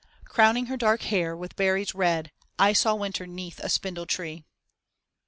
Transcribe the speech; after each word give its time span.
Crowning 0.25 0.65
her 0.65 0.77
dark 0.77 1.03
hair 1.03 1.37
with 1.37 1.55
berries 1.55 1.93
red 1.93 2.31
I 2.57 2.73
saw 2.73 2.95
Winter 2.95 3.27
'neath 3.27 3.59
a 3.59 3.69
spindle 3.69 4.07
tree. 4.07 4.43